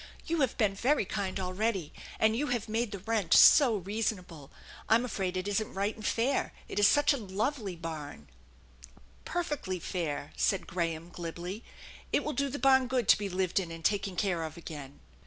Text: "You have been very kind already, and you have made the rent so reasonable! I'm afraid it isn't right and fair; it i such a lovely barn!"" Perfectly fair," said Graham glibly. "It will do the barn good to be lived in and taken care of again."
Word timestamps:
"You 0.25 0.41
have 0.41 0.57
been 0.57 0.73
very 0.73 1.05
kind 1.05 1.39
already, 1.39 1.93
and 2.19 2.35
you 2.35 2.47
have 2.47 2.67
made 2.67 2.91
the 2.91 2.97
rent 2.97 3.35
so 3.35 3.75
reasonable! 3.75 4.49
I'm 4.89 5.05
afraid 5.05 5.37
it 5.37 5.47
isn't 5.47 5.75
right 5.75 5.95
and 5.95 6.03
fair; 6.03 6.53
it 6.67 6.79
i 6.79 6.81
such 6.81 7.13
a 7.13 7.17
lovely 7.17 7.75
barn!"" 7.75 8.27
Perfectly 9.25 9.77
fair," 9.79 10.33
said 10.35 10.65
Graham 10.65 11.09
glibly. 11.11 11.63
"It 12.11 12.23
will 12.23 12.33
do 12.33 12.49
the 12.49 12.57
barn 12.57 12.87
good 12.87 13.07
to 13.09 13.17
be 13.19 13.29
lived 13.29 13.59
in 13.59 13.69
and 13.71 13.85
taken 13.85 14.15
care 14.15 14.41
of 14.41 14.57
again." 14.57 15.01